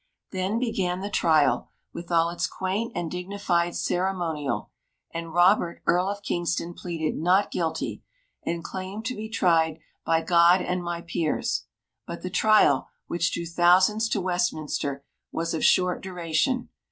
[0.31, 4.71] Then began the trial, with all its quaint and dignified ceremonial;
[5.13, 8.01] and Robert, Earl of Kingston, pleaded "Not Guilty,"
[8.43, 11.65] and claimed to be tried "by God and my Peers."
[12.07, 16.69] But the trial, which drew thousands to Westminster, was of short duration.